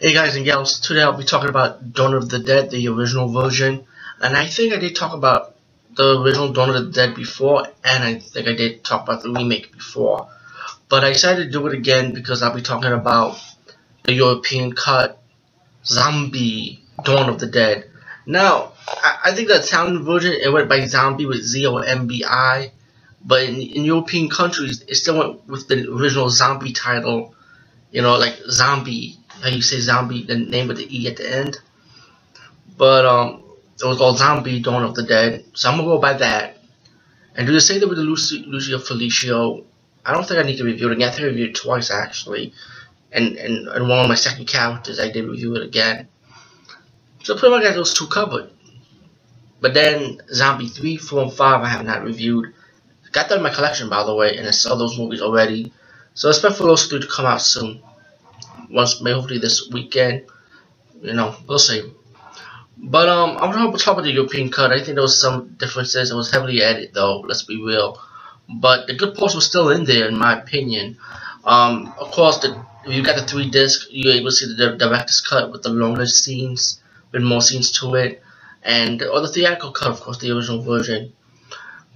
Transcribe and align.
Hey 0.00 0.12
guys 0.12 0.34
and 0.34 0.44
gals, 0.44 0.80
today 0.80 1.02
I'll 1.02 1.16
be 1.16 1.22
talking 1.22 1.48
about 1.48 1.92
Dawn 1.92 2.14
of 2.14 2.28
the 2.28 2.40
Dead, 2.40 2.68
the 2.68 2.88
original 2.88 3.28
version. 3.28 3.86
And 4.20 4.36
I 4.36 4.48
think 4.48 4.72
I 4.72 4.78
did 4.78 4.96
talk 4.96 5.14
about 5.14 5.54
the 5.94 6.20
original 6.20 6.52
Dawn 6.52 6.70
of 6.70 6.74
the 6.74 6.90
Dead 6.90 7.14
before, 7.14 7.64
and 7.84 8.02
I 8.02 8.18
think 8.18 8.48
I 8.48 8.54
did 8.54 8.82
talk 8.82 9.04
about 9.04 9.22
the 9.22 9.30
remake 9.30 9.70
before. 9.70 10.28
But 10.88 11.04
I 11.04 11.12
decided 11.12 11.44
to 11.44 11.50
do 11.52 11.64
it 11.68 11.74
again 11.74 12.12
because 12.12 12.42
I'll 12.42 12.52
be 12.52 12.60
talking 12.60 12.90
about 12.90 13.38
the 14.02 14.14
European 14.14 14.72
cut, 14.72 15.22
Zombie, 15.86 16.82
Dawn 17.04 17.28
of 17.28 17.38
the 17.38 17.46
Dead. 17.46 17.88
Now, 18.26 18.72
I, 18.88 19.18
I 19.26 19.32
think 19.32 19.46
the 19.46 19.60
Italian 19.60 20.04
version, 20.04 20.32
it 20.32 20.52
went 20.52 20.68
by 20.68 20.84
Zombie 20.86 21.26
with 21.26 21.44
Z 21.44 21.66
or. 21.66 21.84
But 23.24 23.42
in, 23.44 23.60
in 23.60 23.84
European 23.84 24.28
countries, 24.28 24.84
it 24.88 24.96
still 24.96 25.18
went 25.18 25.46
with 25.46 25.68
the 25.68 25.88
original 25.88 26.30
Zombie 26.30 26.72
title. 26.72 27.36
You 27.92 28.02
know, 28.02 28.18
like 28.18 28.34
Zombie 28.50 29.18
how 29.42 29.48
you 29.48 29.62
say 29.62 29.80
zombie, 29.80 30.24
the 30.24 30.36
name 30.36 30.70
of 30.70 30.76
the 30.76 30.86
E 30.96 31.08
at 31.08 31.16
the 31.16 31.36
end. 31.36 31.58
But 32.76 33.06
um, 33.06 33.44
it 33.80 33.86
was 33.86 33.98
called 33.98 34.18
Zombie 34.18 34.60
Dawn 34.60 34.82
of 34.82 34.94
the 34.94 35.02
Dead. 35.02 35.44
So 35.54 35.70
I'm 35.70 35.76
gonna 35.78 35.88
go 35.88 35.98
by 35.98 36.14
that. 36.14 36.58
And 37.36 37.46
do 37.46 37.52
the 37.52 37.60
same 37.60 37.80
thing 37.80 37.88
with 37.88 37.98
the 37.98 38.04
Lucy, 38.04 38.44
Lucio 38.46 38.78
Fulci. 38.78 39.64
I 40.06 40.12
don't 40.12 40.26
think 40.26 40.38
I 40.38 40.42
need 40.44 40.58
to 40.58 40.64
review 40.64 40.88
it 40.90 40.92
again. 40.92 41.08
I 41.08 41.12
think 41.12 41.22
I 41.24 41.26
reviewed 41.26 41.50
it 41.50 41.56
twice 41.56 41.90
actually. 41.90 42.52
And, 43.12 43.36
and, 43.36 43.68
and 43.68 43.88
one 43.88 44.00
of 44.00 44.08
my 44.08 44.14
second 44.16 44.46
characters, 44.46 44.98
I 45.00 45.10
did 45.10 45.24
review 45.24 45.54
it 45.56 45.62
again. 45.62 46.08
So 47.22 47.36
pretty 47.36 47.54
much 47.54 47.62
got 47.62 47.74
those 47.74 47.94
two 47.94 48.06
covered. 48.06 48.50
But 49.60 49.72
then 49.74 50.20
Zombie 50.32 50.68
3, 50.68 50.96
4, 50.96 51.22
and 51.22 51.32
5 51.32 51.62
I 51.62 51.68
have 51.68 51.86
not 51.86 52.04
reviewed. 52.04 52.52
Got 53.12 53.28
that 53.28 53.36
in 53.36 53.42
my 53.42 53.54
collection 53.54 53.88
by 53.88 54.04
the 54.04 54.14
way, 54.14 54.36
and 54.36 54.46
I 54.46 54.50
saw 54.50 54.74
those 54.74 54.98
movies 54.98 55.22
already. 55.22 55.72
So 56.14 56.28
expect 56.28 56.56
for 56.56 56.64
those 56.64 56.86
three 56.86 57.00
to 57.00 57.06
come 57.06 57.26
out 57.26 57.40
soon 57.40 57.80
once 58.74 59.00
maybe 59.00 59.14
hopefully 59.14 59.38
this 59.38 59.70
weekend. 59.70 60.24
You 61.00 61.14
know, 61.14 61.36
we'll 61.48 61.58
see. 61.58 61.92
But 62.76 63.08
um, 63.08 63.36
I'm 63.38 63.52
gonna 63.52 63.76
talk 63.78 63.94
about 63.94 64.02
the 64.04 64.12
European 64.12 64.50
cut. 64.50 64.72
I 64.72 64.76
think 64.82 64.94
there 64.96 65.02
was 65.02 65.20
some 65.20 65.54
differences. 65.58 66.10
It 66.10 66.14
was 66.14 66.30
heavily 66.30 66.62
edited 66.62 66.92
though. 66.92 67.20
Let's 67.20 67.44
be 67.44 67.62
real. 67.62 68.00
But 68.48 68.86
the 68.86 68.94
good 68.94 69.14
parts 69.14 69.34
were 69.34 69.40
still 69.40 69.70
in 69.70 69.84
there, 69.84 70.08
in 70.08 70.18
my 70.18 70.38
opinion. 70.38 70.98
Um, 71.44 71.94
of 71.98 72.10
course, 72.10 72.38
the 72.38 72.64
you 72.86 73.02
got 73.02 73.16
the 73.16 73.26
three 73.26 73.48
disc, 73.48 73.86
you're 73.90 74.12
able 74.14 74.28
to 74.28 74.32
see 74.36 74.46
the 74.54 74.76
director's 74.76 75.22
cut 75.22 75.50
with 75.50 75.62
the 75.62 75.70
longer 75.70 76.06
scenes, 76.06 76.80
with 77.12 77.22
more 77.22 77.40
scenes 77.40 77.70
to 77.80 77.94
it, 77.94 78.22
and 78.62 79.02
or 79.02 79.20
the 79.20 79.28
theatrical 79.28 79.72
cut, 79.72 79.88
of 79.88 80.00
course, 80.00 80.18
the 80.18 80.30
original 80.32 80.62
version. 80.62 81.12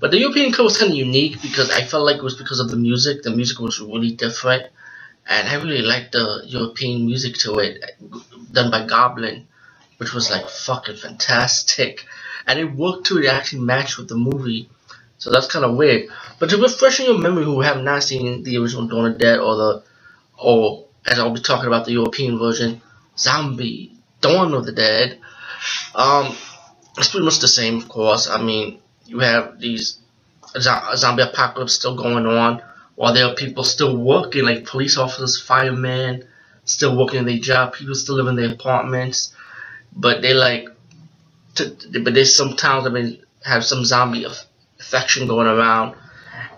But 0.00 0.12
the 0.12 0.18
European 0.20 0.52
cut 0.52 0.62
was 0.64 0.78
kind 0.78 0.92
of 0.92 0.96
unique 0.96 1.42
because 1.42 1.70
I 1.70 1.82
felt 1.82 2.06
like 2.06 2.16
it 2.18 2.22
was 2.22 2.36
because 2.36 2.60
of 2.60 2.70
the 2.70 2.76
music. 2.76 3.22
The 3.22 3.30
music 3.30 3.58
was 3.58 3.80
really 3.80 4.12
different 4.12 4.64
and 5.28 5.46
I 5.46 5.54
really 5.56 5.82
liked 5.82 6.12
the 6.12 6.42
European 6.46 7.06
music 7.06 7.36
to 7.38 7.58
it, 7.58 7.82
done 8.50 8.70
by 8.70 8.86
Goblin, 8.86 9.46
which 9.98 10.14
was 10.14 10.30
like 10.30 10.48
fucking 10.48 10.96
fantastic, 10.96 12.06
and 12.46 12.58
it 12.58 12.74
worked 12.74 13.06
to 13.06 13.18
it 13.18 13.26
actually 13.26 13.60
matched 13.60 13.98
with 13.98 14.08
the 14.08 14.16
movie, 14.16 14.70
so 15.18 15.30
that's 15.30 15.46
kind 15.46 15.64
of 15.64 15.76
weird. 15.76 16.08
But 16.38 16.50
to 16.50 16.56
refresh 16.56 17.00
your 17.00 17.18
memory, 17.18 17.44
who 17.44 17.60
have 17.60 17.82
not 17.82 18.04
seen 18.04 18.42
the 18.42 18.56
original 18.56 18.86
Dawn 18.86 19.04
of 19.06 19.12
the 19.14 19.18
Dead 19.18 19.38
or 19.38 19.56
the, 19.56 19.82
or 20.38 20.86
as 21.06 21.18
I'll 21.18 21.34
be 21.34 21.40
talking 21.40 21.66
about 21.66 21.84
the 21.84 21.92
European 21.92 22.38
version, 22.38 22.80
Zombie 23.18 23.92
Dawn 24.22 24.54
of 24.54 24.64
the 24.64 24.72
Dead, 24.72 25.18
um, 25.94 26.34
it's 26.96 27.10
pretty 27.10 27.24
much 27.24 27.40
the 27.40 27.48
same, 27.48 27.76
of 27.76 27.88
course. 27.88 28.28
I 28.28 28.40
mean, 28.40 28.80
you 29.04 29.18
have 29.18 29.60
these 29.60 29.98
zombie 30.56 31.22
apocalypse 31.22 31.74
still 31.74 31.96
going 31.96 32.26
on 32.26 32.62
while 32.98 33.14
there 33.14 33.26
are 33.26 33.34
people 33.36 33.62
still 33.62 33.96
working, 33.96 34.44
like 34.44 34.66
police 34.66 34.98
officers, 34.98 35.40
firemen, 35.40 36.24
still 36.64 36.98
working 36.98 37.24
their 37.24 37.38
job, 37.38 37.72
people 37.72 37.94
still 37.94 38.16
live 38.16 38.26
in 38.26 38.34
their 38.34 38.52
apartments, 38.52 39.32
but 39.94 40.20
they 40.20 40.34
like, 40.34 40.68
but 41.56 42.12
there's 42.12 42.34
sometimes 42.34 42.86
I 42.86 42.90
mean 42.90 43.22
have 43.44 43.64
some 43.64 43.84
zombie 43.84 44.26
infection 44.78 45.28
going 45.28 45.46
around, 45.46 45.94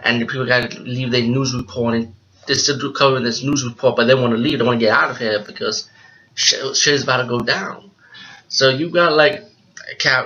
and 0.03 0.23
the 0.23 0.25
people 0.25 0.47
got 0.47 0.71
to 0.71 0.81
leave 0.81 1.11
their 1.11 1.21
news 1.21 1.55
reporting. 1.55 2.15
they're 2.47 2.57
still 2.57 2.91
covering 2.93 3.23
this 3.23 3.43
news 3.43 3.63
report, 3.63 3.97
but 3.97 4.07
they 4.07 4.15
want 4.15 4.33
to 4.33 4.39
leave. 4.39 4.59
They 4.59 4.65
want 4.65 4.81
to 4.81 4.87
get 4.87 4.97
out 4.97 5.11
of 5.11 5.19
here 5.19 5.45
because 5.47 5.91
shit, 6.35 6.75
shit 6.75 6.95
is 6.95 7.03
about 7.03 7.23
to 7.23 7.29
go 7.29 7.41
down. 7.41 7.91
So 8.49 8.71
you 8.71 8.89
got 8.89 9.13
like, 9.13 9.45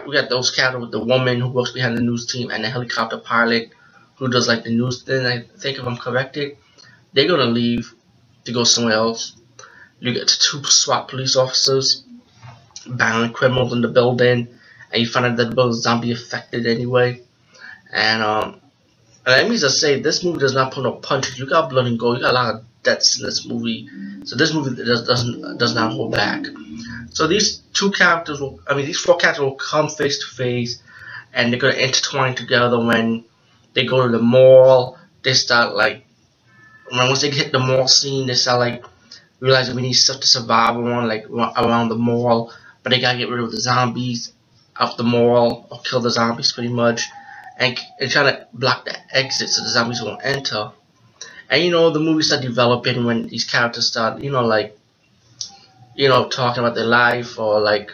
we 0.06 0.15
got 0.15 0.28
those 0.31 0.53
characters 0.53 0.81
with 0.81 0.93
the 0.93 1.05
woman 1.05 1.41
who 1.41 1.49
works 1.49 1.72
behind 1.72 1.99
the 1.99 2.03
news 2.03 2.27
team 2.27 2.53
and 2.53 2.62
the 2.62 2.71
helicopter 2.71 3.19
pilot 3.19 3.72
who 4.16 4.28
does 4.28 4.48
like 4.48 4.64
the 4.64 4.70
news 4.70 5.02
thing, 5.02 5.26
I 5.26 5.42
think 5.58 5.78
if 5.78 5.84
I'm 5.84 5.97
corrected, 5.97 6.56
they're 7.12 7.28
gonna 7.28 7.44
leave 7.44 7.94
to 8.44 8.52
go 8.52 8.64
somewhere 8.64 8.94
else. 8.94 9.36
You 10.00 10.12
get 10.12 10.28
two 10.28 10.62
SWAT 10.64 11.08
police 11.08 11.36
officers 11.36 12.04
battling 12.86 13.32
criminals 13.32 13.72
in 13.72 13.80
the 13.80 13.88
building, 13.88 14.48
and 14.92 15.02
you 15.02 15.08
find 15.08 15.26
out 15.26 15.36
that 15.36 15.50
the 15.50 15.54
building's 15.54 15.82
zombie 15.82 16.12
affected 16.12 16.66
anyway. 16.66 17.22
And 17.92 18.22
um, 18.22 18.60
and 19.26 19.34
that 19.34 19.48
means 19.48 19.62
to 19.62 19.70
say 19.70 20.00
this 20.00 20.22
movie 20.22 20.41
does 20.41 20.54
not 20.54 20.72
put 20.72 20.84
no 20.84 20.92
punches. 20.92 21.38
You 21.38 21.46
got 21.48 21.70
blood 21.70 21.86
and 21.86 21.98
gore. 21.98 22.14
You 22.14 22.20
got 22.20 22.32
a 22.32 22.34
lot 22.34 22.54
of 22.54 22.64
deaths 22.82 23.19
in 23.19 23.25
this 23.25 23.46
movie. 23.46 23.88
So 24.25 24.36
this 24.36 24.52
movie 24.52 24.76
does, 24.76 25.06
doesn't 25.06 25.58
does 25.58 25.75
not 25.75 25.92
hold 25.92 26.12
back. 26.12 26.44
So 27.10 27.26
these 27.26 27.58
two 27.72 27.91
characters 27.92 28.41
will, 28.41 28.60
I 28.66 28.75
mean, 28.75 28.86
these 28.86 28.98
four 29.00 29.16
characters 29.16 29.44
will 29.44 29.54
come 29.54 29.88
face 29.88 30.19
to 30.19 30.26
face, 30.26 30.82
and 31.32 31.52
they're 31.52 31.60
gonna 31.60 31.75
intertwine 31.75 32.34
together 32.34 32.78
when 32.78 33.25
they 33.75 33.85
go 33.87 34.07
to 34.07 34.12
the 34.17 34.23
mall. 34.23 34.99
They 35.23 35.35
start 35.35 35.75
like 35.75 36.05
once 36.93 37.23
they 37.23 37.31
hit 37.31 37.53
the 37.53 37.59
mall 37.59 37.89
scene, 37.89 38.27
they 38.27 38.35
start 38.35 38.61
like 38.61 38.85
realizing 39.41 39.77
we 39.77 39.83
need 39.83 39.95
stuff 39.95 40.21
to 40.21 40.27
survive 40.27 40.77
on, 40.77 41.09
like 41.09 41.29
around 41.29 41.89
the 41.89 41.97
mall. 41.97 42.53
But 42.83 42.91
they 42.91 43.01
gotta 43.01 43.19
get 43.19 43.29
rid 43.29 43.41
of 43.41 43.51
the 43.51 43.61
zombies 43.61 44.33
out 44.79 44.97
the 44.97 45.05
mall 45.05 45.67
or 45.71 45.81
kill 45.81 46.01
the 46.01 46.11
zombies 46.11 46.53
pretty 46.53 46.69
much, 46.73 47.03
and, 47.59 47.79
and 48.01 48.11
trying 48.11 48.35
to 48.35 48.47
block 48.53 48.85
the 48.85 48.97
exit 49.17 49.49
so 49.49 49.62
the 49.62 49.71
zombies 49.71 50.03
won't 50.03 50.25
enter. 50.25 50.73
And 51.49 51.62
you 51.62 51.71
know 51.71 51.91
the 51.91 52.01
movie 52.01 52.23
start 52.23 52.43
developing 52.43 53.05
when 53.05 53.29
these 53.29 53.45
characters 53.45 53.87
start, 53.87 54.21
you 54.23 54.31
know, 54.31 54.45
like 54.45 54.79
you 55.95 56.09
know 56.09 56.29
talking 56.29 56.62
about 56.62 56.75
their 56.75 56.85
life 56.87 57.39
or 57.39 57.61
like 57.61 57.91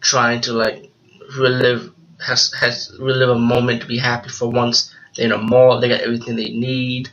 trying 0.00 0.40
to 0.42 0.52
like 0.52 0.90
relive 1.38 1.92
has 2.24 2.52
has 2.54 2.94
relive 3.00 3.30
a 3.30 3.38
moment 3.38 3.82
to 3.82 3.86
be 3.86 3.98
happy 3.98 4.28
for 4.28 4.48
once 4.50 4.93
they're 5.16 5.26
in 5.26 5.32
a 5.32 5.38
mall. 5.38 5.80
They 5.80 5.88
got 5.88 6.00
everything 6.02 6.36
they 6.36 6.50
need, 6.50 7.10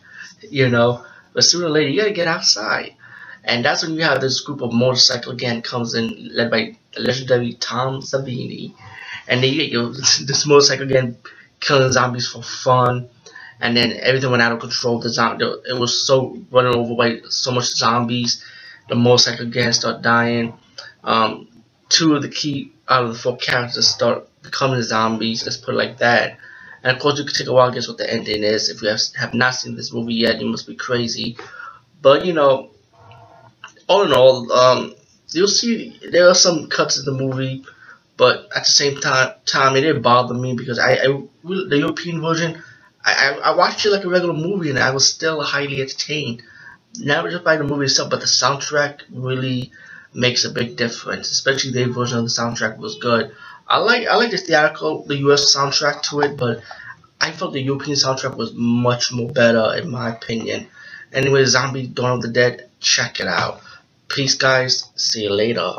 you 0.50 0.70
know. 0.70 1.06
But 1.34 1.44
sooner 1.44 1.68
or 1.68 1.70
later, 1.70 1.90
you 1.90 2.02
gotta 2.02 2.14
get 2.14 2.28
outside. 2.28 2.96
And 3.44 3.66
that's 3.66 3.84
when 3.84 3.96
you 3.96 4.04
have 4.04 4.22
this 4.22 4.42
group 4.42 4.62
of 4.62 4.74
motorcycle 4.74 5.34
gang 5.34 5.62
comes 5.62 5.96
in, 5.96 6.30
led 6.34 6.52
by 6.52 6.78
legendary 6.98 7.54
Tom 7.54 8.02
Savini. 8.02 8.74
And 9.28 9.44
then 9.44 9.54
you 9.54 9.70
get 9.70 9.98
this 10.28 10.46
motorcycle 10.48 10.88
gang 10.88 11.18
killing 11.60 11.92
zombies 11.92 12.28
for 12.28 12.44
fun. 12.44 13.10
And 13.60 13.78
then 13.78 13.94
everything 14.02 14.32
went 14.32 14.44
out 14.44 14.52
of 14.54 14.60
control. 14.60 15.00
The 15.00 15.10
zombie, 15.10 15.46
it 15.46 15.78
was 15.80 16.06
so 16.06 16.38
running 16.52 16.76
over 16.76 16.96
by 16.96 17.22
so 17.30 17.52
much 17.52 17.66
zombies. 17.66 18.44
The 18.90 18.96
motorcycle 18.96 19.48
gang 19.48 19.72
start 19.74 20.02
dying. 20.02 20.54
Um, 21.04 21.48
two 21.90 22.16
of 22.16 22.22
the 22.22 22.30
key 22.30 22.74
out 22.90 23.06
of 23.06 23.14
the 23.14 23.20
four 23.20 23.38
characters 23.38 23.88
start 23.88 24.28
becoming 24.44 24.82
zombies. 24.84 25.46
Let's 25.46 25.58
put 25.58 25.76
it 25.76 25.78
like 25.78 25.98
that. 26.00 26.38
And 26.84 26.96
of 26.96 27.02
course, 27.02 27.20
you 27.20 27.26
can 27.26 27.34
take 27.34 27.48
a 27.48 27.52
to 27.52 27.72
guess 27.74 27.88
what 27.88 27.98
the 27.98 28.12
ending 28.12 28.44
is. 28.44 28.70
If 28.70 28.82
you 28.82 28.90
have, 28.90 29.02
have 29.20 29.34
not 29.34 29.56
seen 29.56 29.76
this 29.76 29.94
movie 29.94 30.16
yet, 30.16 30.40
you 30.42 30.48
must 30.48 30.68
be 30.68 30.76
crazy. 30.76 31.38
But, 32.02 32.26
you 32.26 32.34
know, 32.34 32.72
all 33.88 34.04
in 34.04 34.14
all, 34.14 34.52
um, 34.52 34.96
you'll 35.32 35.48
see 35.48 36.00
there 36.12 36.30
are 36.30 36.36
some 36.36 36.68
cuts 36.70 36.98
in 37.00 37.06
the 37.06 37.12
movie, 37.12 37.64
but 38.18 38.48
at 38.56 38.64
the 38.64 38.72
same 38.72 39.00
time, 39.00 39.34
time 39.46 39.76
it 39.76 39.82
didn't 39.82 40.02
bother 40.02 40.34
me 40.34 40.56
because 40.56 40.80
I, 40.80 40.94
I 40.94 41.24
the 41.44 41.78
European 41.78 42.22
version, 42.22 42.62
I, 43.06 43.14
I, 43.44 43.52
I 43.52 43.56
watched 43.56 43.86
it 43.86 43.92
like 43.92 44.04
a 44.06 44.10
regular 44.10 44.34
movie 44.34 44.70
and 44.70 44.80
I 44.80 44.92
was 44.92 45.08
still 45.08 45.42
highly 45.42 45.82
entertained. 45.82 46.42
Not 47.00 47.30
just 47.30 47.44
by 47.44 47.58
the 47.58 47.64
movie 47.64 47.86
itself, 47.86 48.10
but 48.10 48.20
the 48.20 48.26
soundtrack 48.26 49.02
really 49.12 49.72
makes 50.14 50.46
a 50.46 50.50
big 50.50 50.76
difference. 50.76 51.32
Especially 51.32 51.72
their 51.72 51.88
version 51.90 52.20
of 52.20 52.26
the 52.26 52.32
soundtrack 52.32 52.78
was 52.78 52.96
good. 52.98 53.34
I 53.68 53.78
like 53.78 54.08
I 54.08 54.16
like 54.16 54.32
the 54.32 54.38
theatrical, 54.38 55.06
the 55.06 55.18
US 55.28 55.56
soundtrack 55.56 56.02
to 56.10 56.22
it, 56.22 56.38
but 56.38 56.62
I 57.22 57.32
felt 57.32 57.54
the 57.54 57.62
European 57.62 57.96
soundtrack 57.96 58.36
was 58.36 58.54
much 58.54 59.12
more 59.12 59.30
better 59.30 59.76
in 59.76 59.92
my 59.92 60.10
opinion. 60.10 60.68
Anyway, 61.14 61.46
Zombie 61.46 61.86
Dawn 61.86 62.18
of 62.18 62.22
the 62.22 62.30
Dead, 62.30 62.70
check 62.80 63.20
it 63.20 63.28
out. 63.28 63.62
Peace, 64.08 64.36
guys. 64.36 64.90
See 64.96 65.24
you 65.24 65.32
later. 65.32 65.72